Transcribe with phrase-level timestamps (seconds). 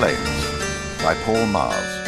[0.00, 2.06] Flames by Paul Magrs.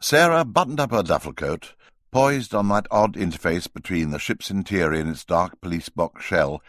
[0.00, 1.74] Sarah buttoned up her duffel coat,
[2.10, 6.62] poised on that odd interface between the ship's interior and its dark police box shell,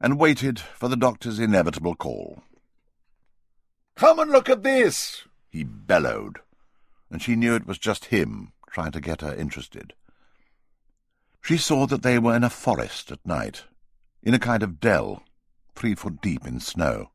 [0.00, 2.42] and waited for the doctor's inevitable call.
[3.96, 5.24] Come and look at this!
[5.50, 6.38] he bellowed,
[7.10, 9.92] and she knew it was just him trying to get her interested.
[11.42, 13.64] She saw that they were in a forest at night,
[14.22, 15.22] in a kind of dell,
[15.74, 17.10] three foot deep in snow.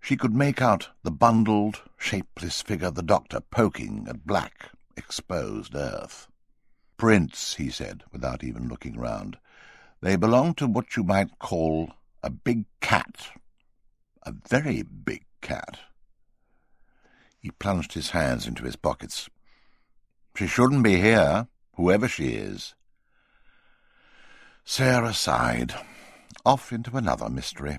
[0.00, 5.74] She could make out the bundled, shapeless figure of the doctor poking at black, exposed
[5.74, 6.28] earth.
[6.96, 9.38] Prints, he said, without even looking round.
[10.00, 13.28] They belong to what you might call a big cat.
[14.24, 15.78] A very big cat.
[17.38, 19.28] He plunged his hands into his pockets.
[20.36, 22.74] She shouldn't be here, whoever she is.
[24.66, 25.74] Sarah sighed,
[26.46, 27.78] off into another mystery.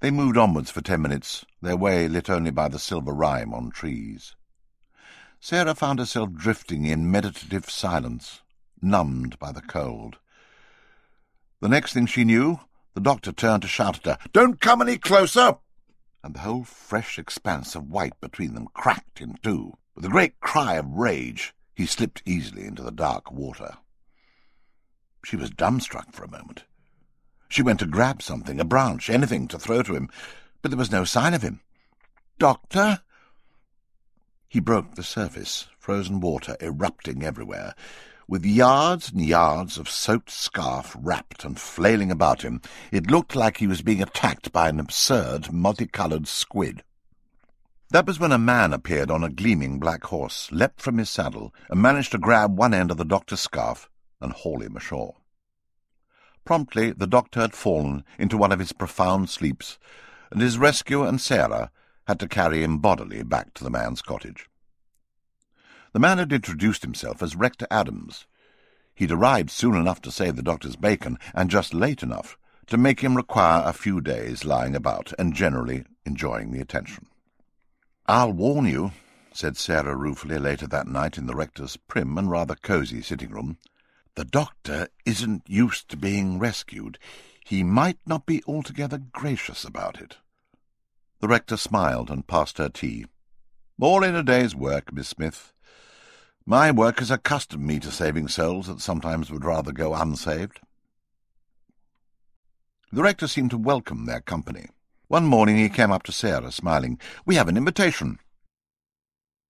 [0.00, 3.70] They moved onwards for ten minutes, their way lit only by the silver rime on
[3.70, 4.34] trees.
[5.40, 8.40] Sarah found herself drifting in meditative silence,
[8.80, 10.16] numbed by the cold.
[11.60, 12.60] The next thing she knew,
[12.94, 15.58] the doctor turned to shout at her, Don't come any closer!
[16.22, 19.74] And the whole fresh expanse of white between them cracked in two.
[19.94, 23.76] With a great cry of rage, he slipped easily into the dark water.
[25.24, 26.64] She was dumbstruck for a moment.
[27.48, 30.10] She went to grab something, a branch, anything to throw to him,
[30.60, 31.60] but there was no sign of him.
[32.38, 33.00] Doctor?
[34.48, 37.74] He broke the surface, frozen water erupting everywhere,
[38.28, 42.60] with yards and yards of soaked scarf wrapped and flailing about him.
[42.92, 46.82] It looked like he was being attacked by an absurd, multicoloured squid.
[47.90, 51.54] That was when a man appeared on a gleaming black horse, leapt from his saddle,
[51.70, 53.88] and managed to grab one end of the doctor's scarf
[54.20, 55.16] and haul him ashore.
[56.44, 59.78] Promptly the doctor had fallen into one of his profound sleeps,
[60.30, 61.70] and his rescuer and Sarah
[62.06, 64.48] had to carry him bodily back to the man's cottage.
[65.92, 68.26] The man had introduced himself as Rector Adams.
[68.94, 72.36] He'd arrived soon enough to save the doctor's bacon, and just late enough
[72.66, 77.06] to make him require a few days lying about and generally enjoying the attention.
[78.06, 78.92] I'll warn you,
[79.32, 83.58] said Sarah ruefully later that night in the rector's prim and rather cosy sitting-room,
[84.14, 86.98] the doctor isn't used to being rescued.
[87.44, 90.18] He might not be altogether gracious about it.
[91.20, 93.06] The rector smiled and passed her tea.
[93.80, 95.52] All in a day's work, Miss Smith.
[96.46, 100.60] My work has accustomed me to saving souls that sometimes would rather go unsaved.
[102.92, 104.68] The rector seemed to welcome their company.
[105.08, 106.98] One morning he came up to Sarah, smiling.
[107.26, 108.20] We have an invitation.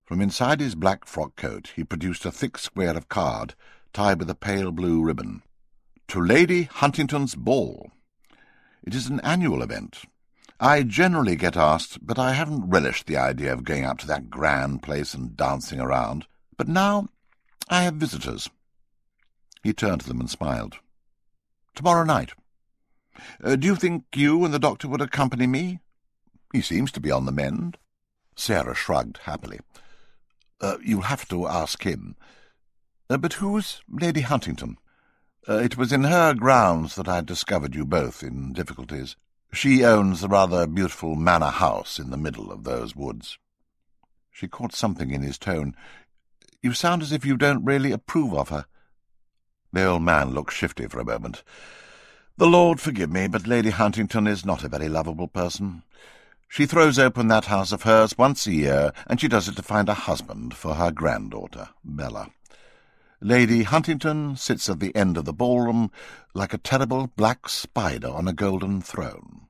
[0.04, 3.54] From inside his black frock coat he produced a thick square of card
[3.94, 5.40] tied with a pale blue ribbon.
[6.08, 7.90] To Lady Huntingdon's Ball.
[8.82, 10.02] It is an annual event.
[10.60, 14.30] I generally get asked, but I haven't relished the idea of going up to that
[14.30, 16.26] grand place and dancing around.
[16.56, 17.08] But now
[17.68, 18.50] I have visitors.
[19.62, 20.76] He turned to them and smiled.
[21.74, 22.32] Tomorrow night.
[23.42, 25.78] Uh, do you think you and the doctor would accompany me?
[26.52, 27.78] He seems to be on the mend.
[28.36, 29.60] Sarah shrugged happily.
[30.60, 32.16] Uh, you'll have to ask him.
[33.10, 34.78] Uh, but who's Lady Huntingdon?
[35.46, 39.16] Uh, it was in her grounds that I discovered you both in difficulties.
[39.52, 43.38] She owns the rather beautiful manor house in the middle of those woods.
[44.30, 45.76] She caught something in his tone.
[46.62, 48.64] You sound as if you don't really approve of her.
[49.72, 51.44] The old man looked shifty for a moment.
[52.36, 55.82] The Lord forgive me, but Lady Huntingdon is not a very lovable person.
[56.48, 59.62] She throws open that house of hers once a year, and she does it to
[59.62, 62.30] find a husband for her granddaughter, Bella.
[63.24, 65.90] Lady Huntingdon sits at the end of the ballroom
[66.34, 69.46] like a terrible black spider on a golden throne.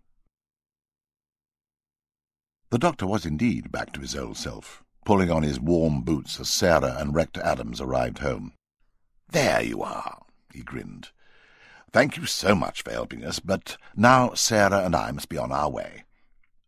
[2.70, 6.48] The doctor was indeed back to his old self, pulling on his warm boots as
[6.48, 8.52] Sarah and Rector Adams arrived home.
[9.30, 10.22] There you are,
[10.52, 11.08] he grinned.
[11.90, 15.50] Thank you so much for helping us, but now Sarah and I must be on
[15.50, 16.04] our way.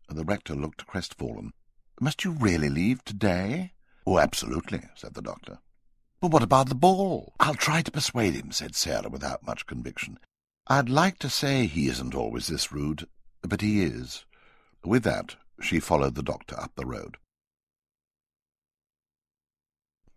[0.09, 1.53] The rector looked crestfallen.
[2.01, 3.71] Must you really leave today?
[4.05, 5.59] Oh, absolutely, said the doctor.
[6.19, 7.33] But what about the ball?
[7.39, 10.19] I'll try to persuade him, said Sarah without much conviction.
[10.67, 13.07] I'd like to say he isn't always this rude,
[13.41, 14.25] but he is.
[14.83, 17.17] With that, she followed the doctor up the road.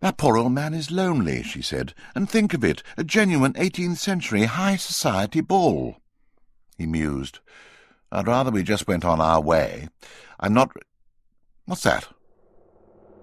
[0.01, 3.99] That poor old man is lonely, she said, and think of it, a genuine eighteenth
[3.99, 5.99] century high society ball.
[6.79, 7.41] He mused.
[8.11, 9.89] I'd rather we just went on our way.
[10.41, 10.75] I'm not...
[11.67, 12.09] What's that?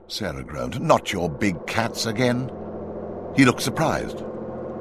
[0.08, 0.80] Sarah groaned.
[0.80, 2.52] Not your big cats again?
[3.36, 4.24] He looked surprised.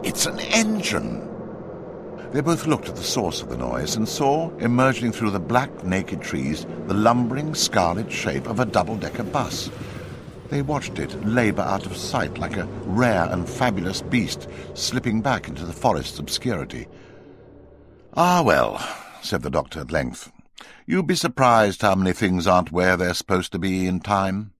[0.02, 1.22] It's an engine.
[2.32, 5.84] They both looked at the source of the noise and saw, emerging through the black,
[5.84, 9.70] naked trees, the lumbering, scarlet shape of a double-decker bus.
[10.48, 15.49] They watched it labour out of sight like a rare and fabulous beast slipping back
[15.49, 16.87] into the forest's obscurity.
[18.14, 18.78] Ah, well,
[19.22, 20.31] said the doctor at length,
[20.87, 24.52] you'd be surprised how many things aren't where they're supposed to be in time.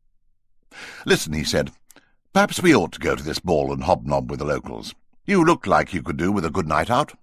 [1.05, 1.71] Listen, he said,
[2.37, 4.95] perhaps we ought to go to this ball and hobnob with the locals.
[5.25, 7.15] You look like you could do with a good night out.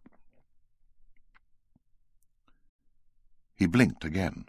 [3.56, 4.46] He blinked again.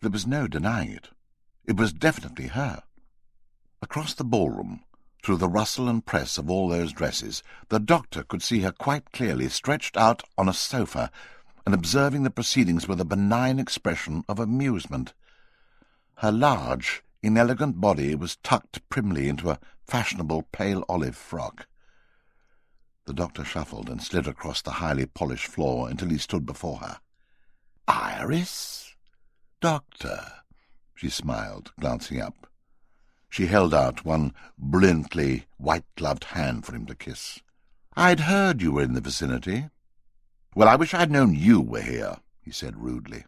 [0.00, 1.10] There was no denying it.
[1.66, 2.82] It was definitely her.
[3.80, 4.80] Across the ballroom,
[5.22, 9.12] through the rustle and press of all those dresses, the doctor could see her quite
[9.12, 11.12] clearly stretched out on a sofa
[11.64, 15.14] and observing the proceedings with a benign expression of amusement.
[16.16, 21.66] Her large, inelegant body was tucked primly into a fashionable pale olive frock.
[23.06, 27.00] The doctor shuffled and slid across the highly polished floor until he stood before her.
[27.88, 28.94] Iris?
[29.62, 30.20] Doctor,
[30.94, 32.46] she smiled, glancing up.
[33.30, 37.40] She held out one brilliantly white-gloved hand for him to kiss.
[37.96, 39.70] I'd heard you were in the vicinity.
[40.54, 43.24] Well, I wish I'd known you were here, he said rudely.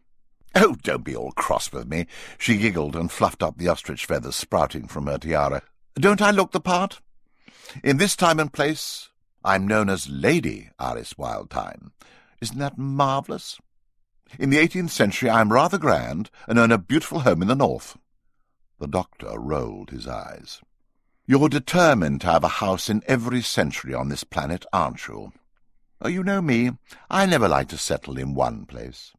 [0.54, 2.06] Oh, don't be all cross with me.
[2.38, 5.62] She giggled and fluffed up the ostrich feathers sprouting from her tiara.
[5.94, 7.00] Don't I look the part?
[7.82, 9.10] In this time and place,
[9.44, 11.90] I'm known as Lady Iris Wildthyme.
[12.40, 13.58] Isn't that marvellous?
[14.38, 17.98] In the eighteenth century I'm rather grand and own a beautiful home in the north.
[18.78, 20.60] The doctor rolled his eyes.
[21.26, 25.32] You're determined to have a house in every century on this planet, aren't you?
[26.00, 26.72] Oh, you know me.
[27.10, 29.12] I never like to settle in one place.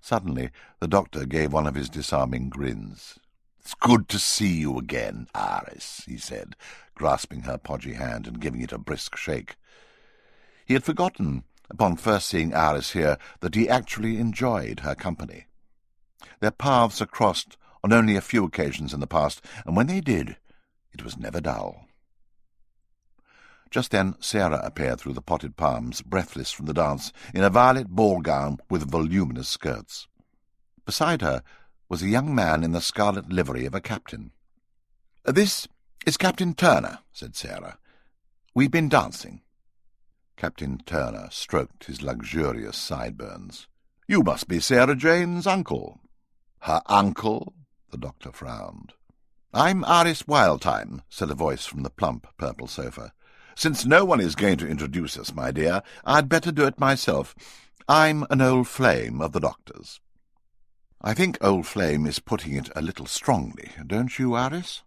[0.00, 0.50] Suddenly,
[0.80, 3.18] the doctor gave one of his disarming grins.
[3.68, 6.56] It's good to see you again, Iris, he said,
[6.94, 9.56] grasping her podgy hand and giving it a brisk shake.
[10.64, 15.48] He had forgotten, upon first seeing Iris here, that he actually enjoyed her company.
[16.40, 20.00] Their paths had crossed on only a few occasions in the past, and when they
[20.00, 20.38] did,
[20.90, 21.88] it was never dull.
[23.70, 27.88] Just then Sarah appeared through the potted palms, breathless from the dance, in a violet
[27.88, 30.08] ball gown with voluminous skirts.
[30.86, 31.42] Beside her
[31.88, 34.32] was a young man in the scarlet livery of a captain.
[35.24, 35.68] "'This
[36.06, 37.78] is Captain Turner,' said Sarah.
[38.54, 39.42] "'We've been dancing.'
[40.36, 43.66] Captain Turner stroked his luxurious sideburns.
[44.06, 46.00] "'You must be Sarah Jane's uncle.'
[46.60, 47.54] "'Her uncle?'
[47.90, 48.92] the doctor frowned.
[49.54, 53.12] "'I'm Iris Wildthyme,' said a voice from the plump purple sofa.
[53.56, 57.34] Since no one is going to introduce us, my dear, I'd better do it myself.
[57.88, 60.00] I'm an old flame of the doctor's.
[61.00, 64.82] I think old flame is putting it a little strongly, don't you, Iris?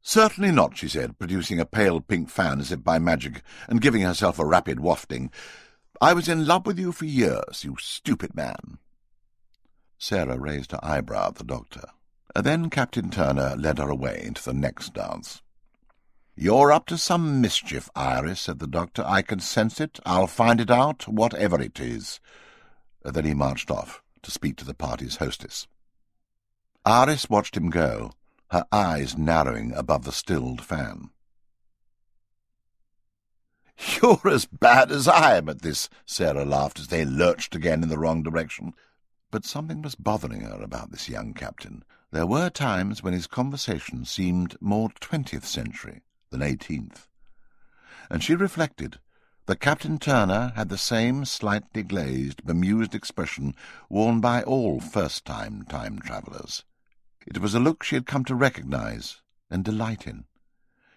[0.00, 4.00] Certainly not, she said, producing a pale pink fan as if by magic, and giving
[4.00, 5.30] herself a rapid wafting.
[6.00, 8.78] I was in love with you for years, you stupid man.
[9.98, 11.88] Sarah raised her eyebrow at the doctor.
[12.34, 15.42] Then Captain Turner led her away into the next dance.
[16.34, 19.04] You're up to some mischief, Iris, said the doctor.
[19.06, 20.00] I can sense it.
[20.06, 22.18] I'll find it out, whatever it is.
[23.04, 25.66] Then he marched off to speak to the party's hostess.
[26.84, 28.12] Iris watched him go,
[28.50, 31.10] her eyes narrowing above the stilled fan.
[34.02, 37.88] You're as bad as I am at this, Sarah laughed as they lurched again in
[37.88, 38.74] the wrong direction.
[39.30, 41.84] But something was bothering her about this young captain.
[42.12, 47.08] There were times when his conversation seemed more twentieth century, than eighteenth.
[48.08, 49.00] And she reflected
[49.46, 53.54] that Captain Turner had the same slightly glazed, bemused expression
[53.90, 56.64] worn by all first-time time travellers.
[57.26, 59.20] It was a look she had come to recognize
[59.50, 60.24] and delight in,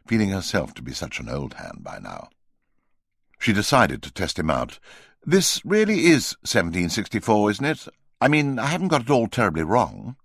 [0.05, 2.29] feeling herself to be such an old hand by now.
[3.39, 4.79] She decided to test him out.
[5.25, 7.87] This really is 1764, isn't it?
[8.19, 10.15] I mean, I haven't got it all terribly wrong.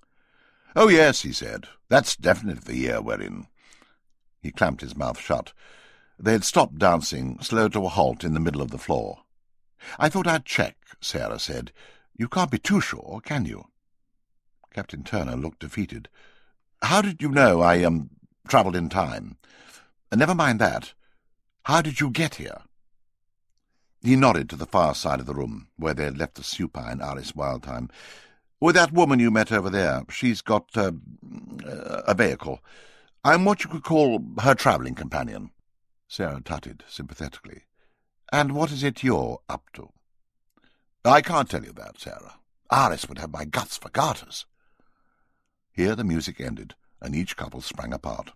[0.75, 1.67] Oh, yes, he said.
[1.89, 3.49] That's definitely the year we're in.
[4.41, 5.53] He clamped his mouth shut.
[6.23, 9.23] They had stopped dancing, slowed to a halt in the middle of the floor.
[9.99, 11.73] I thought I'd check, Sarah said.
[12.17, 13.65] You can't be too sure, can you?
[14.73, 16.09] Captain Turner looked defeated.
[16.81, 18.11] How did you know I, um,
[18.47, 19.37] travelled in time?
[20.15, 20.95] Never mind that.
[21.65, 22.63] How did you get here?
[24.01, 27.01] He nodded to the far side of the room, where they had left the supine
[27.01, 27.91] Iris Wildthyme.
[28.61, 30.03] With that woman you met over there.
[30.09, 30.93] She's got uh,
[31.65, 32.61] a vehicle.
[33.25, 35.51] I'm what you could call her travelling companion.
[36.13, 37.63] Sarah tutted sympathetically.
[38.31, 39.93] And what is it you're up to?
[41.07, 42.35] I can't tell you that, Sarah.
[42.69, 44.45] Iris would have my guts for garters.
[45.73, 48.33] Here the music ended, and each couple sprang apart.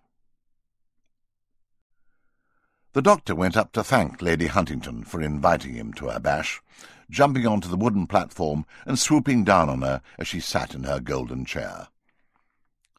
[2.95, 6.63] The doctor went up to thank Lady Huntingdon for inviting him to her bash,
[7.11, 10.99] jumping onto the wooden platform and swooping down on her as she sat in her
[10.99, 11.89] golden chair.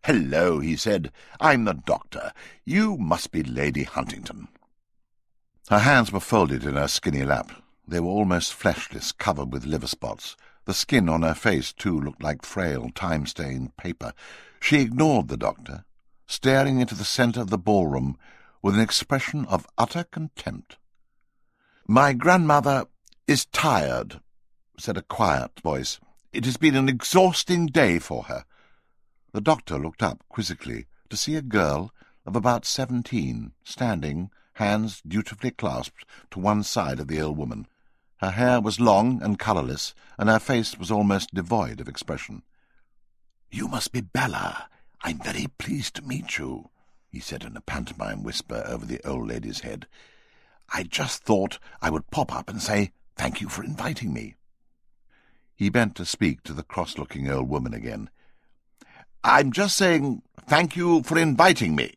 [0.03, 1.11] Hello, he said.
[1.39, 2.31] I'm the doctor.
[2.63, 4.49] You must be Lady Huntingdon.
[5.69, 7.51] Her hands were folded in her skinny lap.
[7.85, 10.37] They were almost fleshless, covered with liver spots.
[10.63, 14.13] The skin on her face, too, looked like frail, time-stained paper.
[14.61, 15.83] She ignored the doctor,
[16.25, 18.17] staring into the centre of the ballroom
[18.61, 20.77] with an expression of utter contempt.
[21.85, 22.85] My grandmother
[23.27, 24.21] is tired,
[24.79, 25.99] said a quiet voice.
[26.31, 28.45] It has been an exhausting day for her.
[29.33, 31.91] The doctor looked up quizzically to see a girl
[32.25, 37.67] of about seventeen standing, hands dutifully clasped, to one side of the old woman.
[38.17, 42.43] Her hair was long and colourless, and her face was almost devoid of expression.
[43.49, 44.69] You must be Bella.
[45.01, 46.69] I'm very pleased to meet you
[47.17, 49.87] he said in a pantomime whisper over the old lady's head.
[50.73, 54.35] I just thought I would pop up and say thank you for inviting me.
[55.55, 58.09] He bent to speak to the cross-looking old woman again.
[59.23, 61.95] I'm just saying thank you for inviting me.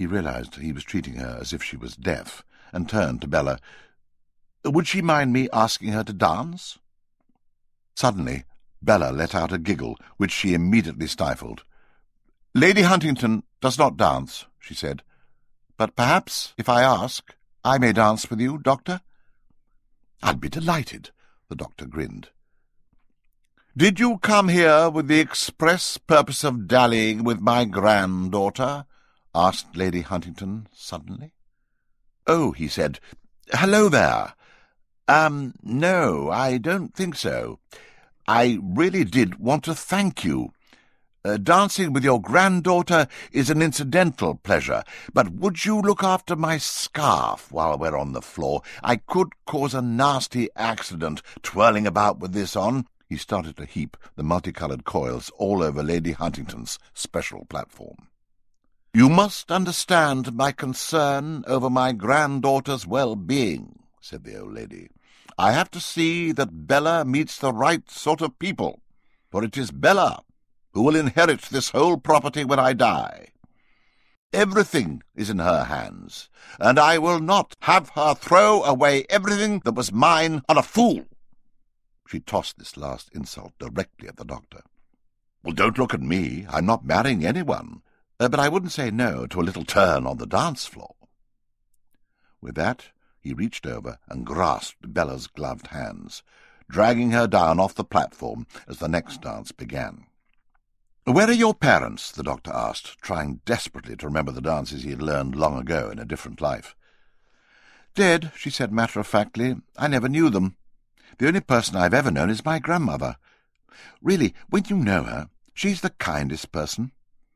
[0.00, 2.42] He realized he was treating her as if she was deaf,
[2.72, 3.58] and turned to Bella.
[4.64, 6.78] Would she mind me asking her to dance?
[7.94, 8.44] Suddenly,
[8.80, 11.64] Bella let out a giggle, which she immediately stifled.
[12.54, 15.02] Lady Huntingdon does not dance, she said.
[15.76, 19.02] But perhaps, if I ask, I may dance with you, Doctor?
[20.22, 21.10] I'd be delighted,
[21.50, 22.30] the doctor grinned.
[23.76, 28.86] Did you come here with the express purpose of dallying with my granddaughter?
[29.34, 31.32] Asked Lady Huntingdon suddenly.
[32.26, 33.00] Oh, he said.
[33.52, 34.34] Hello there.
[35.08, 37.58] Um, no, I don't think so.
[38.28, 40.50] I really did want to thank you
[41.24, 44.82] uh, dancing with your granddaughter is an incidental pleasure,
[45.12, 48.62] but would you look after my scarf while we're on the floor?
[48.82, 52.86] I could cause a nasty accident twirling about with this on.
[53.06, 58.09] He started to heap the multicoloured coils all over Lady Huntingdon's special platform.
[58.92, 64.88] You must understand my concern over my granddaughter's well-being, said the old lady.
[65.38, 68.82] I have to see that Bella meets the right sort of people,
[69.30, 70.24] for it is Bella
[70.72, 73.28] who will inherit this whole property when I die.
[74.32, 76.28] Everything is in her hands,
[76.58, 81.04] and I will not have her throw away everything that was mine on a fool.
[82.08, 84.62] She tossed this last insult directly at the doctor.
[85.44, 86.44] Well, don't look at me.
[86.50, 87.82] I'm not marrying anyone.
[88.20, 90.94] Uh, but I wouldn't say no to a little turn on the dance floor.
[92.42, 96.22] With that, he reached over and grasped Bella's gloved hands,
[96.68, 100.04] dragging her down off the platform as the next dance began.
[101.04, 102.12] Where are your parents?
[102.12, 105.98] the doctor asked, trying desperately to remember the dances he had learned long ago in
[105.98, 106.76] a different life.
[107.94, 109.56] Dead, she said matter-of-factly.
[109.78, 110.56] I never knew them.
[111.18, 113.16] The only person I've ever known is my grandmother.
[114.02, 116.92] Really, when you know her, she's the kindest person.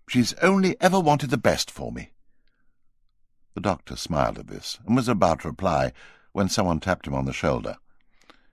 [0.09, 2.11] She's only ever wanted the best for me.
[3.55, 5.93] The doctor smiled at this, and was about to reply
[6.33, 7.77] when someone tapped him on the shoulder.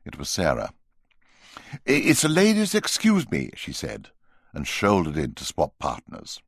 [0.05, 0.73] It was Sarah.
[1.85, 4.09] "'It's a lady's excuse me,' she said
[4.53, 6.41] and shouldered in to swap partners.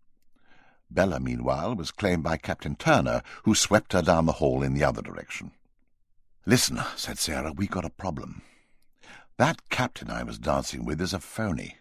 [0.90, 4.84] Bella, meanwhile, was claimed by Captain Turner, who swept her down the hall in the
[4.84, 5.52] other direction.
[6.46, 8.42] Listen, said Sarah, "we've got a problem.
[9.38, 11.78] That captain I was dancing with is a phony.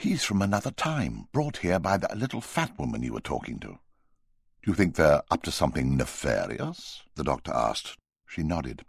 [0.00, 3.68] He's from another time, brought here by that little fat woman you were talking to.
[3.68, 7.02] Do you think they're up to something nefarious?
[7.16, 7.98] the doctor asked.
[8.26, 8.86] She nodded.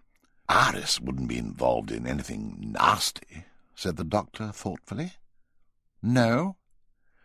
[0.47, 3.43] Iris wouldn't be involved in anything nasty,
[3.75, 5.11] said the doctor thoughtfully.
[6.01, 6.55] No?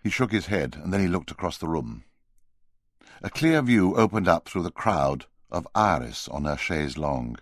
[0.02, 2.02] He shook his head, and then he looked across the room.
[3.22, 7.40] A clear view opened up through the crowd of Iris on her chaise longue.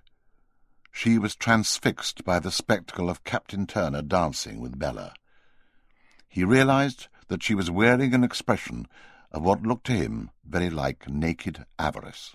[0.92, 5.14] She was transfixed by the spectacle of Captain Turner dancing with Bella.
[6.34, 8.88] He realized that she was wearing an expression
[9.30, 12.34] of what looked to him very like naked avarice.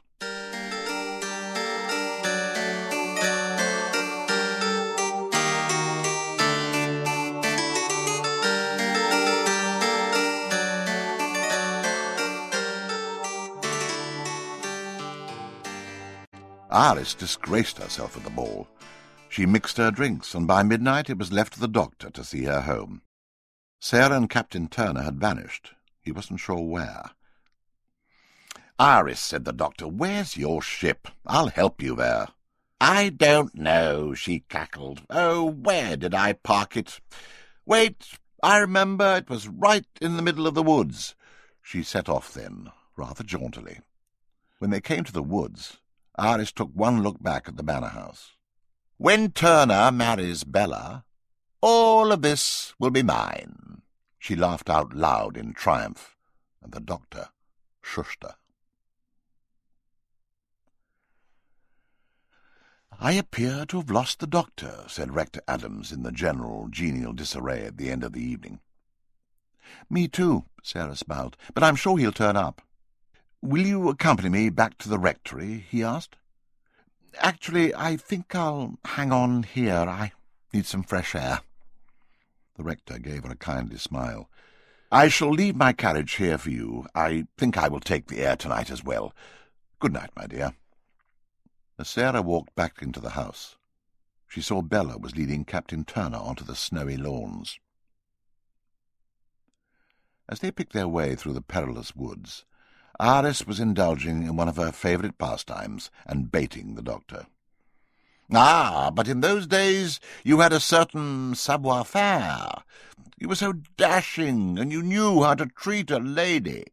[16.71, 18.69] Iris disgraced herself at the ball.
[19.27, 22.45] She mixed her drinks, and by midnight it was left to the doctor to see
[22.45, 23.01] her home.
[23.79, 25.73] Sarah and Captain Turner had vanished.
[26.01, 27.11] He wasn't sure where.
[28.77, 31.07] Iris, said the doctor, where's your ship?
[31.25, 32.27] I'll help you there.
[32.81, 35.03] I don't know, she cackled.
[35.09, 37.01] Oh, where did I park it?
[37.65, 41.15] Wait, I remember it was right in the middle of the woods.
[41.61, 43.79] She set off then, rather jauntily.
[44.59, 45.77] When they came to the woods,
[46.17, 48.31] Iris took one look back at the manor house.
[48.97, 51.05] When Turner marries Bella,
[51.61, 53.81] all of this will be mine.
[54.17, 56.15] She laughed out loud in triumph,
[56.61, 57.29] and the doctor
[57.81, 58.35] shushed her.
[63.01, 67.65] I appear to have lost the doctor, said Rector Adams in the general genial disarray
[67.65, 68.59] at the end of the evening.
[69.89, 72.61] Me too, Sarah smiled, but I'm sure he'll turn up.
[73.41, 75.65] Will you accompany me back to the rectory?
[75.69, 76.17] he asked.
[77.19, 79.73] Actually, I think I'll hang on here.
[79.73, 80.11] I
[80.53, 81.39] need some fresh air.
[82.59, 84.29] The rector gave her a kindly smile.
[84.91, 86.87] I shall leave my carriage here for you.
[86.93, 89.13] I think I will take the air tonight as well.
[89.79, 90.55] Good night, my dear.
[91.79, 93.55] As Sarah walked back into the house,
[94.27, 97.61] she saw Bella was leading Captain Turner onto the snowy lawns.
[100.27, 102.43] As they picked their way through the perilous woods,
[102.99, 107.27] Iris was indulging in one of her favourite pastimes and baiting the doctor.
[108.31, 112.63] Ah, but in those days you had a certain savoir-faire.
[113.17, 116.65] You were so dashing, and you knew how to treat a lady.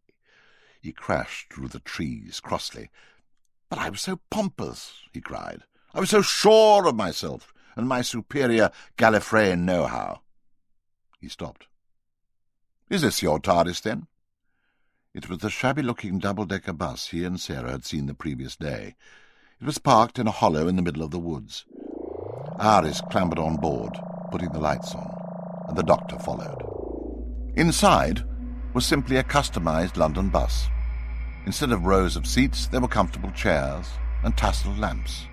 [0.80, 2.90] He crashed through the trees crossly.
[3.68, 5.62] But I was so pompous, he cried.
[5.92, 10.20] I was so sure of myself and my superior Gallifreyan know-how.
[11.20, 11.66] He stopped.
[12.88, 14.06] Is this your TARDIS, then?
[15.12, 18.94] It was the shabby-looking double-decker bus he and Sarah had seen the previous day.
[19.58, 21.64] It was parked in a hollow in the middle of the woods.
[22.58, 23.98] Iris clambered on board,
[24.30, 25.10] putting the lights on,
[25.66, 26.62] and the doctor followed.
[27.56, 28.22] Inside
[28.74, 30.68] was simply a customized London bus.
[31.46, 33.86] Instead of rows of seats, there were comfortable chairs
[34.22, 35.26] and tasselled lamps,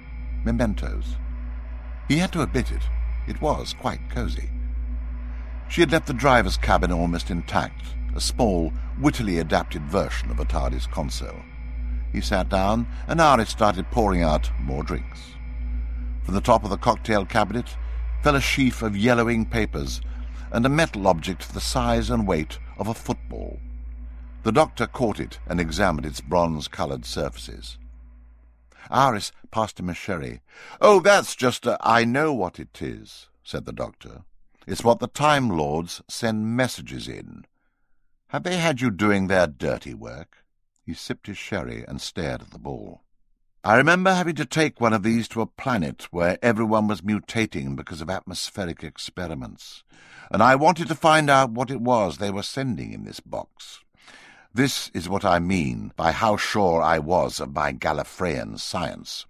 [0.45, 1.17] mementos.
[2.07, 2.83] He had to admit it,
[3.27, 4.49] it was quite cosy.
[5.67, 10.45] She had left the driver's cabin almost intact, a small, wittily adapted version of a
[10.45, 11.41] TARDIS console.
[12.13, 15.19] He sat down, and Iris started pouring out more drinks.
[16.23, 17.75] From the top of the cocktail cabinet
[18.21, 19.99] fell a sheaf of yellowing papers
[20.51, 23.59] and a metal object the size and weight of a football.
[24.43, 27.79] The doctor caught it and examined its bronze-coloured surfaces.
[28.91, 30.41] Iris passed him a sherry.
[30.79, 31.77] Oh, that's just a...
[31.81, 34.23] I know what it is, said the doctor.
[34.67, 37.45] It's what the Time Lords send messages in.
[38.27, 40.42] Have they had you doing their dirty work?
[40.85, 43.03] He sipped his sherry and stared at the ball.
[43.63, 47.77] I remember having to take one of these to a planet where everyone was mutating
[47.77, 49.85] because of atmospheric experiments,
[50.29, 53.79] and I wanted to find out what it was they were sending in this box.
[54.53, 59.25] This is what I mean by how sure I was of my Gallifreyan science.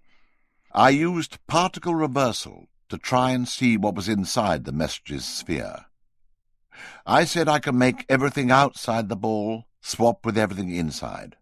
[0.71, 5.85] I used particle reversal to try and see what was inside the message's sphere.
[7.05, 11.35] I said I could make everything outside the ball swap with everything inside.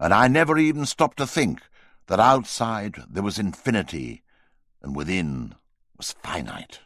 [0.00, 1.60] And I never even stopped to think
[2.06, 4.22] that outside there was infinity
[4.82, 5.54] and within
[5.96, 6.80] was finite.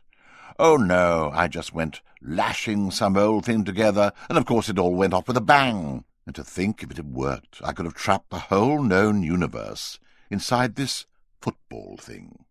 [0.59, 4.95] Oh, no, I just went lashing some old thing together, and of course it all
[4.95, 6.05] went off with a bang.
[6.27, 10.01] And to think if it had worked, I could have trapped the whole known universe
[10.31, 11.07] inside this
[11.41, 12.45] football thing.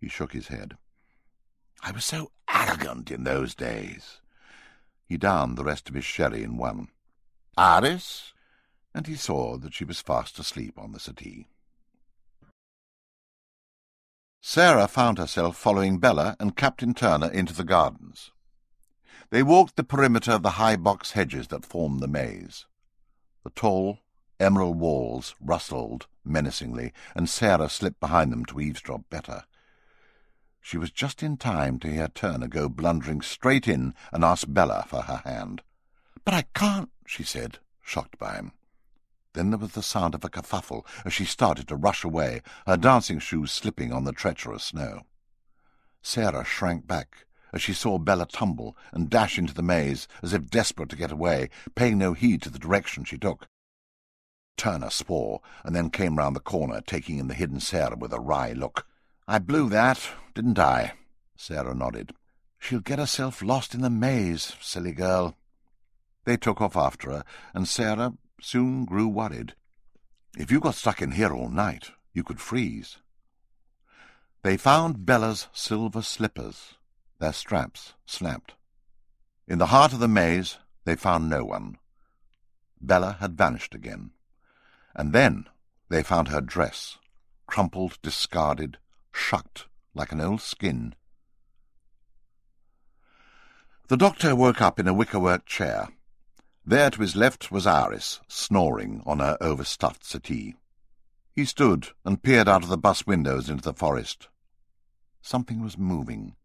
[0.00, 0.78] He shook his head.
[1.82, 4.20] I was so arrogant in those days.
[5.04, 6.88] He downed the rest of his sherry in one.
[7.56, 8.32] Iris?
[8.98, 11.46] And he saw that she was fast asleep on the settee.
[14.40, 18.32] Sarah found herself following Bella and Captain Turner into the gardens.
[19.30, 22.66] They walked the perimeter of the high box hedges that formed the maze.
[23.44, 24.00] The tall,
[24.40, 29.44] emerald walls rustled menacingly, and Sarah slipped behind them to eavesdrop better.
[30.60, 34.86] She was just in time to hear Turner go blundering straight in and ask Bella
[34.88, 35.62] for her hand.
[36.24, 38.50] But I can't, she said, shocked by him.
[39.38, 42.76] Then there was the sound of a kerfuffle as she started to rush away, her
[42.76, 45.02] dancing shoes slipping on the treacherous snow.
[46.02, 50.50] Sarah shrank back as she saw Bella tumble and dash into the maze as if
[50.50, 53.46] desperate to get away, paying no heed to the direction she took.
[54.56, 58.18] Turner swore, and then came round the corner, taking in the hidden Sarah with a
[58.18, 58.88] wry look.
[59.28, 60.00] I blew that,
[60.34, 60.94] didn't I?
[61.36, 62.12] Sarah nodded.
[62.58, 65.36] She'll get herself lost in the maze, silly girl.
[66.24, 67.24] They took off after her,
[67.54, 69.54] and Sarah soon grew worried.
[70.36, 72.98] If you got stuck in here all night, you could freeze.
[74.42, 76.74] They found Bella's silver slippers,
[77.18, 78.54] their straps snapped.
[79.46, 81.78] In the heart of the maze, they found no one.
[82.80, 84.10] Bella had vanished again.
[84.94, 85.46] And then
[85.88, 86.98] they found her dress,
[87.46, 88.78] crumpled, discarded,
[89.12, 90.94] shucked like an old skin.
[93.88, 95.88] The doctor woke up in a wickerwork chair.
[96.68, 100.54] There to his left was Iris, snoring on her overstuffed settee.
[101.34, 104.28] He stood and peered out of the bus windows into the forest.
[105.22, 106.36] Something was moving.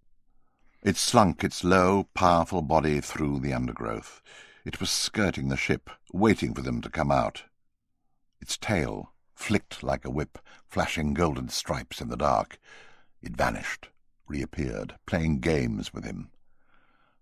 [0.81, 4.21] It slunk its low, powerful body through the undergrowth.
[4.63, 7.43] It was skirting the ship, waiting for them to come out.
[8.39, 12.57] Its tail flicked like a whip, flashing golden stripes in the dark.
[13.21, 13.89] It vanished,
[14.25, 16.29] reappeared, playing games with him.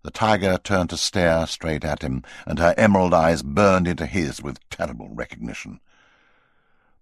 [0.02, 4.42] The tiger turned to stare straight at him, and her emerald eyes burned into his
[4.42, 5.80] with terrible recognition.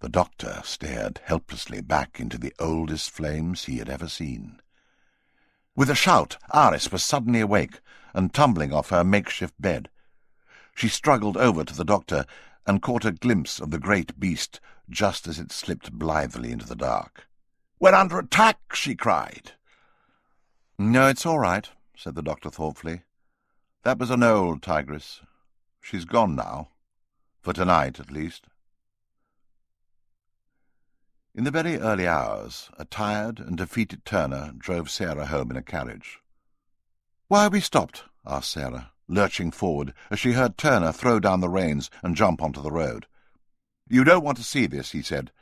[0.01, 4.61] The doctor stared helplessly back into the oldest flames he had ever seen.
[5.75, 7.81] With a shout, Iris was suddenly awake
[8.13, 9.89] and tumbling off her makeshift bed.
[10.75, 12.27] She struggled over to the doctor
[12.67, 14.61] and caught a glimpse of the great beast
[14.91, 17.29] just as it slipped blithely into the dark.
[17.79, 19.53] "'We're under attack!' she cried.
[20.79, 23.03] "'No, it's all right,' said the doctor thoughtfully.
[23.83, 25.21] That was an old tigress.
[25.83, 26.71] She's gone now.
[27.43, 28.47] For tonight, at least.
[31.35, 35.63] In the very early hours, a tired and defeated Turner drove Sarah home in a
[35.63, 36.21] carriage.
[37.29, 38.05] Why are we stopped?
[38.27, 42.63] asked Sarah, lurching forward as she heard Turner throw down the reins and jump onto
[42.63, 43.07] the road.
[43.89, 45.33] You don't want to see this, he said,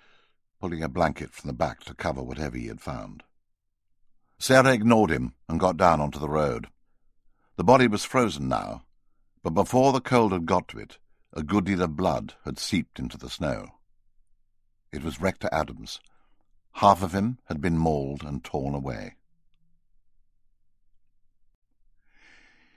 [0.61, 3.23] pulling a blanket from the back to cover whatever he had found.
[4.39, 6.69] Sarah ignored him and got down onto the road.
[7.57, 8.85] The body was frozen now,
[9.43, 10.99] but before the cold had got to it,
[11.33, 13.69] a good deal of blood had seeped into the snow.
[14.93, 16.01] It was Rector Adams.
[16.75, 19.17] Half of him had been mauled and torn away.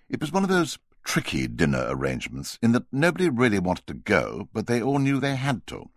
[0.09, 4.49] It was one of those tricky dinner arrangements in that nobody really wanted to go,
[4.51, 5.89] but they all knew they had to.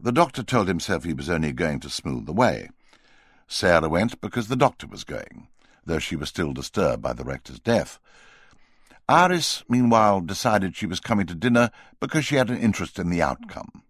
[0.00, 2.70] The doctor told himself he was only going to smooth the way.
[3.48, 5.48] Sarah went because the doctor was going,
[5.86, 7.98] though she was still disturbed by the rector's death.
[9.08, 13.22] Iris, meanwhile, decided she was coming to dinner because she had an interest in the
[13.22, 13.82] outcome.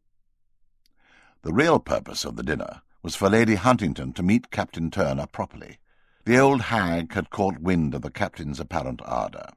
[1.42, 5.78] The real purpose of the dinner was for Lady Huntingdon to meet Captain Turner properly.
[6.24, 9.48] The old hag had caught wind of the captain's apparent ardour.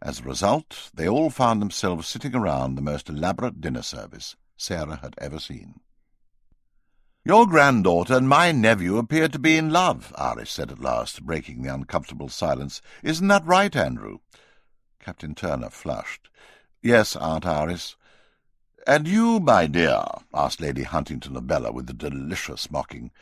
[0.00, 4.96] As a result, they all found themselves sitting around the most elaborate dinner service Sarah
[5.02, 5.80] had ever seen.
[7.24, 11.62] Your granddaughter and my nephew appear to be in love, Iris said at last, breaking
[11.62, 12.82] the uncomfortable silence.
[13.04, 14.18] Isn't that right, Andrew?
[14.98, 16.30] Captain Turner flushed.
[16.82, 17.94] Yes, Aunt Iris.
[18.88, 20.02] And you, my dear?
[20.34, 23.12] asked Lady Huntingdon of Bella with a delicious mocking.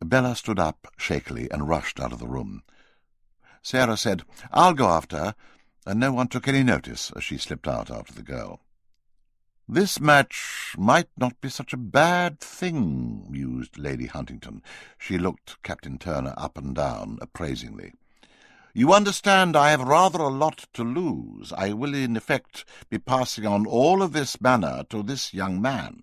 [0.00, 2.64] Bella stood up shakily and rushed out of the room.
[3.62, 5.34] Sarah said, I'll go after her,
[5.86, 8.62] and no one took any notice as she slipped out after the girl.
[9.72, 14.62] This match might not be such a bad thing, mused Lady Huntingdon.
[14.98, 17.94] She looked Captain Turner up and down appraisingly.
[18.74, 21.54] You understand I have rather a lot to lose.
[21.54, 26.02] I will, in effect, be passing on all of this manor to this young man.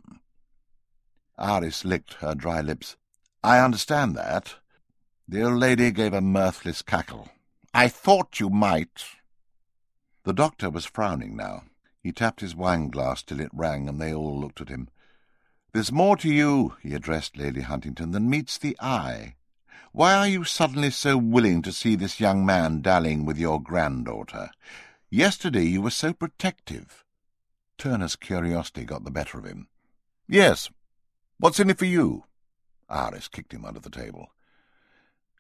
[1.38, 2.98] Iris licked her dry lips.
[3.44, 4.56] I understand that.
[5.28, 7.30] The old lady gave a mirthless cackle.
[7.72, 9.06] I thought you might.
[10.24, 11.66] The doctor was frowning now.
[12.02, 14.90] He tapped his wine-glass till it rang, and they all looked at him.
[15.74, 19.36] There's more to you, he addressed Lady Huntingdon, than meets the eye.
[19.92, 24.50] Why are you suddenly so willing to see this young man dallying with your granddaughter?
[25.10, 27.04] Yesterday you were so protective.
[27.78, 29.68] Turner's curiosity got the better of him.
[30.28, 30.70] Yes.
[31.40, 32.26] What's in it for you?
[32.88, 34.30] Iris kicked him under the table.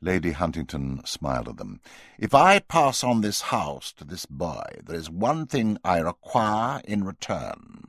[0.01, 1.81] Lady Huntingdon smiled at them.
[2.17, 6.81] If I pass on this house to this boy, there is one thing I require
[6.85, 7.85] in return.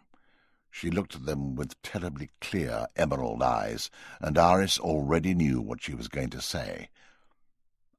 [0.71, 5.95] She looked at them with terribly clear emerald eyes, and Iris already knew what she
[5.95, 6.91] was going to say.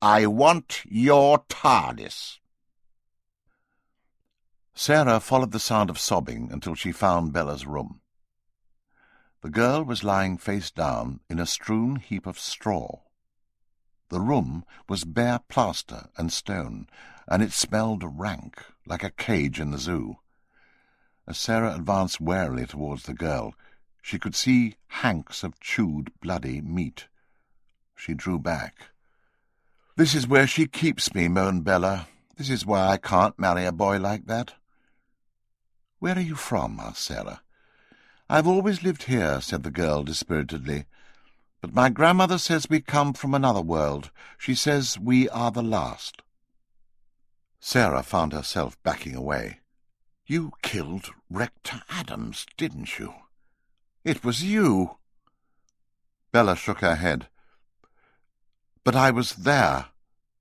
[0.01, 2.39] I want your TARDIS.
[4.73, 8.01] Sarah followed the sound of sobbing until she found Bella's room.
[9.41, 12.99] The girl was lying face down in a strewn heap of straw.
[14.11, 16.87] The room was bare plaster and stone,
[17.29, 20.17] and it smelled rank, like a cage in the zoo.
[21.25, 23.55] As Sarah advanced warily towards the girl,
[24.01, 27.07] she could see hanks of chewed, bloody meat.
[27.95, 28.89] She drew back.
[29.95, 32.09] This is where she keeps me, moaned Bella.
[32.35, 34.55] This is why I can't marry a boy like that.
[35.99, 36.81] Where are you from?
[36.81, 37.43] asked Sarah.
[38.29, 40.83] I've always lived here, said the girl dispiritedly.
[41.61, 44.09] But my grandmother says we come from another world.
[44.39, 46.23] She says we are the last.
[47.59, 49.59] Sarah found herself backing away.
[50.25, 53.13] You killed Rector Adams, didn't you?
[54.03, 54.97] It was you.
[56.31, 57.27] Bella shook her head.
[58.83, 59.87] But I was there.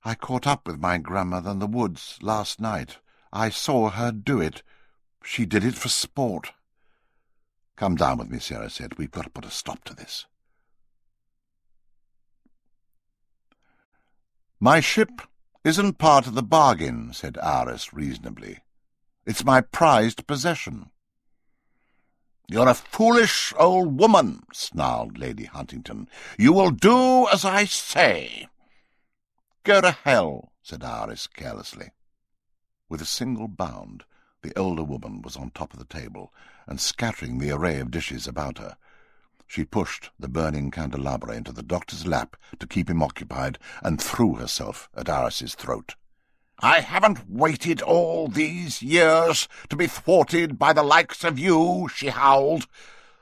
[0.03, 2.97] I caught up with my grandmother in the woods last night.
[3.31, 4.63] I saw her do it.
[5.23, 6.53] She did it for sport.
[7.75, 8.97] Come down with me, Sarah said.
[8.97, 10.25] We've got to put a stop to this.
[14.63, 15.23] My ship
[15.63, 18.59] isn't part of the bargain, said Iris reasonably.
[19.25, 20.91] It's my prized possession.
[22.47, 26.07] You're a foolish old woman, snarled Lady Huntingdon.
[26.37, 28.49] You will do as I say.
[29.63, 31.89] Go to hell, said Iris carelessly.
[32.87, 34.03] With a single bound,
[34.43, 36.31] the older woman was on top of the table
[36.67, 38.77] and scattering the array of dishes about her.
[39.51, 44.35] She pushed the burning candelabra into the doctor's lap to keep him occupied and threw
[44.35, 45.95] herself at Iris's throat.
[46.59, 52.07] I haven't waited all these years to be thwarted by the likes of you, she
[52.07, 52.65] howled.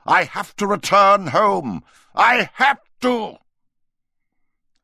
[0.06, 1.82] I have to return home.
[2.14, 3.38] I have to.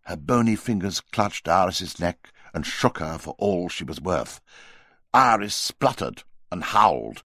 [0.07, 4.41] Her bony fingers clutched Iris's neck and shook her for all she was worth.
[5.15, 7.23] Iris spluttered and howled,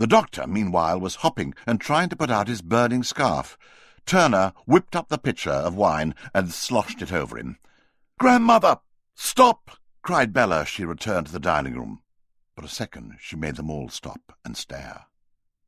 [0.00, 3.58] the doctor, meanwhile, was hopping and trying to put out his burning scarf.
[4.06, 7.58] Turner whipped up the pitcher of wine and sloshed it over him.
[8.18, 8.78] Grandmother!
[9.14, 9.72] Stop!
[10.00, 12.00] cried Bella as she returned to the dining room.
[12.56, 15.04] For a second she made them all stop and stare.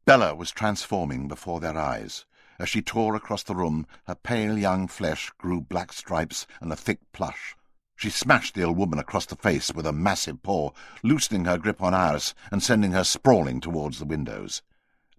[0.06, 2.24] Bella was transforming before their eyes.
[2.58, 6.76] As she tore across the room, her pale young flesh grew black stripes and a
[6.76, 7.54] thick plush.
[8.02, 10.72] She smashed the old woman across the face with a massive paw,
[11.04, 14.60] loosening her grip on Iris and sending her sprawling towards the windows.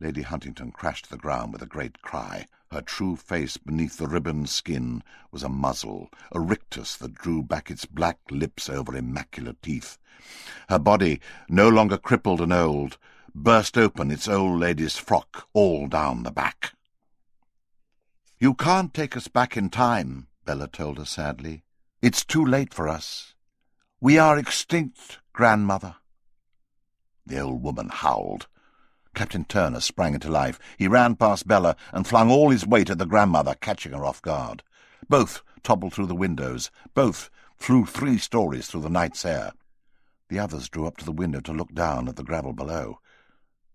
[0.01, 2.45] Lady Huntingdon crashed to the ground with a great cry.
[2.71, 7.71] Her true face beneath the ribboned skin was a muzzle, a rictus that drew back
[7.71, 9.97] its black lips over immaculate teeth.
[10.67, 12.97] Her body, no longer crippled and old,
[13.33, 16.73] burst open its old lady's frock all down the back.
[18.39, 21.63] You can't take us back in time, Bella told her sadly.
[22.03, 23.33] It's too late for us.
[24.01, 25.95] We are extinct, grandmother.
[27.25, 28.47] The old woman howled.
[29.15, 30.59] Captain Turner sprang into life.
[30.77, 34.21] He ran past Bella and flung all his weight at the grandmother, catching her off
[34.21, 34.63] guard.
[35.07, 36.69] Both toppled through the windows.
[36.93, 39.53] Both flew three stories through the night's air.
[40.27, 42.99] The others drew up to the window to look down at the gravel below.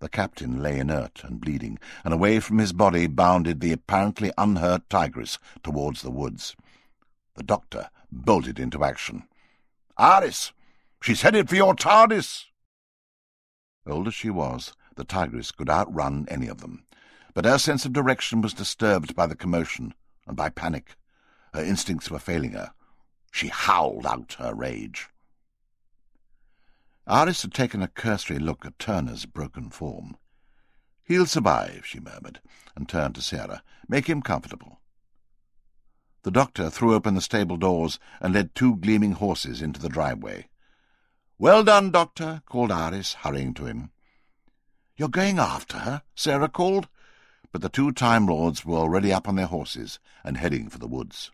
[0.01, 4.91] The captain lay inert and bleeding, and away from his body bounded the apparently unhurt
[4.91, 6.55] tigress towards the woods.
[7.35, 9.25] The doctor bolted into action.
[9.97, 10.53] Iris!
[11.03, 12.47] She's headed for your TARDIS!
[13.87, 16.85] Old as she was, the tigress could outrun any of them,
[17.35, 19.95] but her sense of direction was disturbed by the commotion
[20.27, 20.97] and by panic.
[21.55, 22.73] Her instincts were failing her.
[23.33, 25.09] She howled out her rage.
[27.07, 30.17] Iris had taken a cursory look at Turner's broken form.
[31.03, 32.41] He'll survive, she murmured,
[32.77, 33.63] and turned to Sarah.
[33.89, 34.78] Make him comfortable.
[36.29, 40.51] The doctor threw open the stable doors and led two gleaming horses into the driveway.
[41.39, 43.93] Well done, doctor, called Iris, hurrying to him.
[44.99, 46.03] You're going after her?
[46.15, 46.87] Sarah called.
[47.51, 50.87] But the two Time Lords were already up on their horses and heading for the
[50.87, 51.31] woods.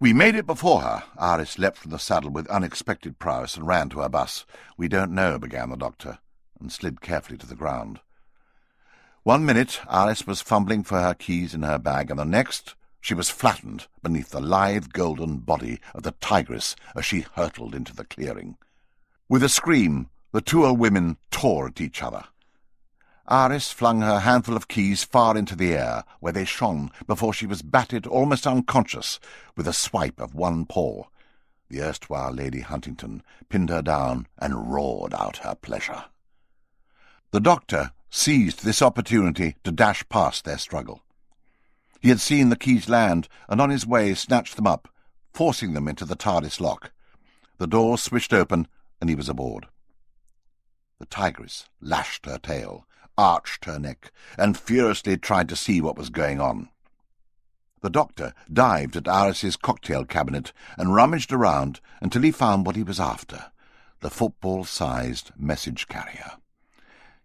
[0.00, 1.04] We made it before her.
[1.18, 4.46] Iris leapt from the saddle with unexpected prowess and ran to her bus.
[4.78, 6.18] We don't know, began the doctor,
[6.58, 8.00] and slid carefully to the ground.
[9.24, 13.14] One minute Iris was fumbling for her keys in her bag, and the next she
[13.14, 18.04] was flattened beneath the lithe golden body of the tigress as she hurtled into the
[18.04, 18.56] clearing.
[19.28, 22.24] With a scream, the two old women tore at each other.
[23.28, 27.46] Iris flung her handful of keys far into the air, where they shone before she
[27.46, 29.20] was battered almost unconscious
[29.56, 31.04] with a swipe of one paw.
[31.68, 36.06] The erstwhile Lady Huntingdon pinned her down and roared out her pleasure.
[37.30, 41.02] The doctor seized this opportunity to dash past their struggle.
[42.00, 44.88] He had seen the keys land, and on his way snatched them up,
[45.32, 46.92] forcing them into the TARDIS lock.
[47.56, 48.68] The door switched open,
[49.00, 49.66] and he was aboard.
[50.98, 56.10] The tigress lashed her tail, arched her neck, and furiously tried to see what was
[56.10, 56.68] going on.
[57.80, 62.82] The doctor dived at Iris's cocktail cabinet and rummaged around until he found what he
[62.82, 63.46] was after,
[64.00, 66.32] the football-sized message carrier.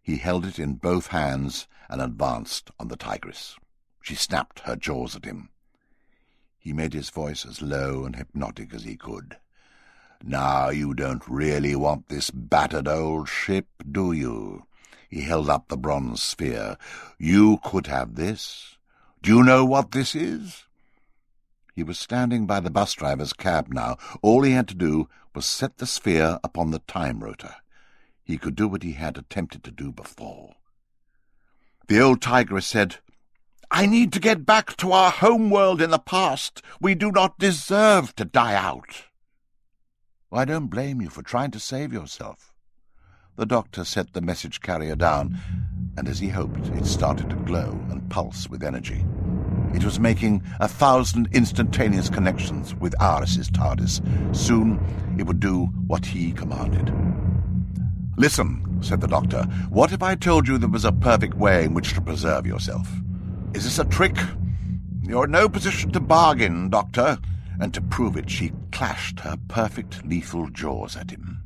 [0.08, 3.58] He held it in both hands and advanced on the tigress.
[4.02, 5.50] She snapped her jaws at him.
[6.58, 9.36] He made his voice as low and hypnotic as he could.
[10.24, 14.66] Now you don't really want this battered old ship, do you?
[15.10, 16.78] He held up the bronze sphere.
[17.20, 18.78] You could have this.
[19.22, 20.64] Do you know what this is?
[21.76, 23.98] He was standing by the bus driver's cab now.
[24.22, 27.56] All he had to do was set the sphere upon the time rotor
[28.28, 30.56] he could do what he had attempted to do before.
[31.88, 32.98] The old tigress said,
[33.72, 36.62] I need to get back to our home world in the past.
[36.82, 39.06] We do not deserve to die out.
[40.32, 42.54] I don't blame you for trying to save yourself.
[43.38, 45.40] The doctor set the message carrier down
[45.98, 49.04] and as he hoped, it started to glow and pulse with energy.
[49.74, 54.02] It was making a thousand instantaneous connections with Iris's TARDIS.
[54.36, 54.80] Soon
[55.18, 56.94] it would do what he commanded.
[58.20, 61.76] Listen, said the doctor, what if I told you there was a perfect way in
[61.76, 62.90] which to preserve yourself?
[63.54, 64.18] Is this a trick?
[65.04, 67.20] You're in no position to bargain, Doctor.
[67.60, 71.44] And to prove it, she clashed her perfect lethal jaws at him.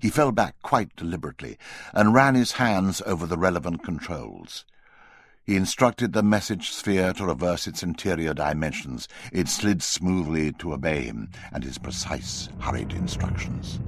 [0.00, 1.58] He fell back quite deliberately
[1.94, 4.64] and ran his hands over the relevant controls.
[5.44, 9.06] He instructed the message sphere to reverse its interior dimensions.
[9.32, 13.78] It slid smoothly to obey him and his precise, hurried instructions.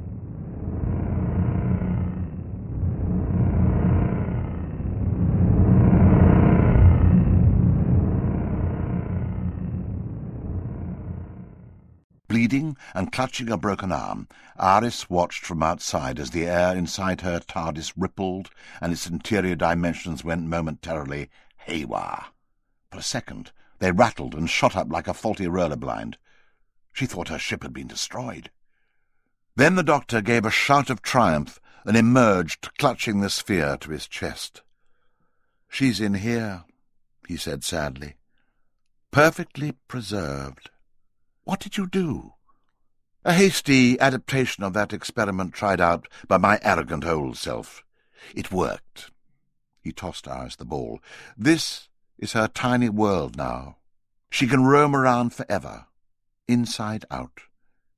[12.39, 17.41] Bleeding and clutching a broken arm, Iris watched from outside as the air inside her
[17.41, 22.27] TARDIS rippled and its interior dimensions went momentarily haywire.
[22.93, 26.17] For a second, they rattled and shot up like a faulty roller blind.
[26.93, 28.53] She thought her ship had been destroyed.
[29.57, 34.07] Then the doctor gave a shout of triumph and emerged, clutching the sphere to his
[34.07, 34.63] chest.
[35.69, 36.63] She's in here,
[37.27, 38.15] he said sadly.
[39.11, 40.71] Perfectly preserved.
[41.49, 42.35] What did you do?
[43.25, 47.83] A hasty adaptation of that experiment tried out by my arrogant old self.
[48.35, 49.11] It worked.
[49.81, 51.01] He tossed Iris the ball.
[51.39, 53.79] This is her tiny world now.
[54.29, 55.87] She can roam around forever,
[56.47, 57.41] inside out,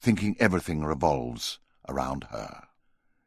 [0.00, 1.58] thinking everything revolves
[1.88, 2.68] around her.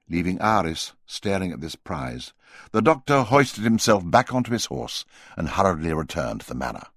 [0.08, 2.32] Leaving Iris staring at this prize,
[2.72, 5.04] the doctor hoisted himself back onto his horse
[5.36, 6.93] and hurriedly returned to the manor.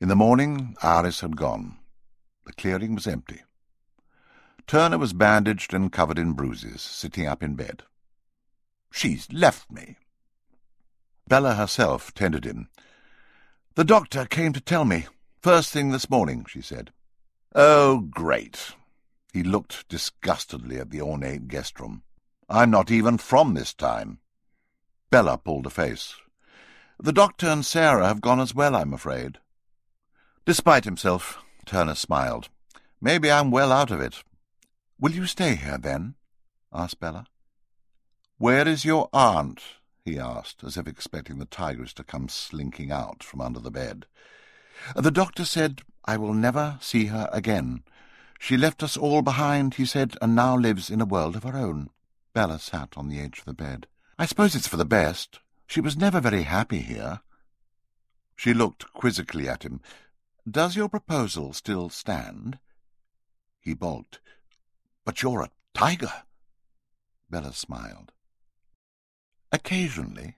[0.00, 1.76] In the morning, Iris had gone.
[2.46, 3.42] The clearing was empty.
[4.68, 7.82] Turner was bandaged and covered in bruises, sitting up in bed.
[8.92, 9.96] She's left me.
[11.26, 12.68] Bella herself tended him.
[13.74, 15.06] The doctor came to tell me,
[15.42, 16.92] first thing this morning, she said.
[17.54, 18.74] Oh, great.
[19.32, 22.02] He looked disgustedly at the ornate guest room.
[22.48, 24.20] I'm not even from this time.
[25.10, 26.14] Bella pulled a face.
[27.00, 29.38] The doctor and Sarah have gone as well, I'm afraid.
[30.48, 32.48] Despite himself, Turner smiled.
[33.02, 34.22] Maybe I'm well out of it.
[34.98, 36.14] Will you stay here, then?
[36.72, 37.26] asked Bella.
[38.38, 39.60] Where is your aunt?
[40.06, 44.06] he asked, as if expecting the tigress to come slinking out from under the bed.
[44.96, 47.82] The doctor said, I will never see her again.
[48.38, 51.58] She left us all behind, he said, and now lives in a world of her
[51.58, 51.90] own.
[52.32, 53.86] Bella sat on the edge of the bed.
[54.18, 55.40] I suppose it's for the best.
[55.66, 57.20] She was never very happy here.
[58.34, 59.82] She looked quizzically at him.
[60.48, 62.58] Does your proposal still stand?
[63.60, 64.20] He balked.
[65.04, 66.12] But you're a tiger.
[67.28, 68.12] Bella smiled.
[69.52, 70.36] Occasionally.